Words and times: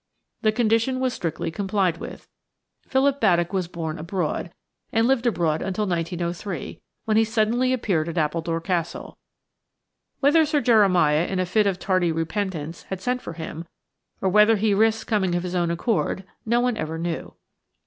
The 0.41 0.51
condition 0.51 0.99
was 0.99 1.13
strictly 1.13 1.51
complied 1.51 1.97
with. 1.97 2.27
Philip 2.87 3.21
Baddock 3.21 3.53
was 3.53 3.67
born 3.67 3.99
abroad, 3.99 4.51
and 4.91 5.05
lived 5.05 5.27
abroad 5.27 5.61
until 5.61 5.85
1903, 5.85 6.81
when 7.05 7.17
he 7.17 7.23
suddenly 7.23 7.71
appeared 7.71 8.09
at 8.09 8.17
Appledore 8.17 8.61
Castle. 8.61 9.19
Whether 10.19 10.43
Sir 10.43 10.59
Jeremiah, 10.59 11.25
in 11.27 11.37
a 11.39 11.45
fit 11.45 11.67
of 11.67 11.77
tardy 11.77 12.11
repentance, 12.11 12.81
had 12.89 12.99
sent 12.99 13.21
for 13.21 13.33
him, 13.33 13.67
or 14.21 14.29
whether 14.29 14.55
he 14.55 14.73
risked 14.73 15.07
coming 15.07 15.35
of 15.35 15.43
his 15.43 15.53
own 15.53 15.69
accord, 15.69 16.23
no 16.47 16.61
one 16.61 16.77
ever 16.77 16.97
knew. 16.97 17.35